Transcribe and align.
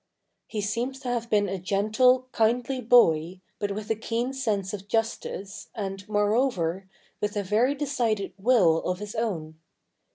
He 0.47 0.61
seems 0.61 0.99
to 1.01 1.09
have 1.09 1.29
been 1.29 1.47
a 1.47 1.59
gentle, 1.59 2.27
kindly 2.31 2.81
boy, 2.81 3.39
but 3.59 3.69
with 3.73 3.91
a 3.91 3.95
keen 3.95 4.33
sense 4.33 4.73
of 4.73 4.87
justice 4.87 5.69
and, 5.75 6.09
moreover, 6.09 6.89
with 7.21 7.37
a 7.37 7.43
very 7.43 7.75
decided 7.75 8.33
will 8.35 8.79
of 8.81 8.97
his 8.97 9.13
own. 9.13 9.59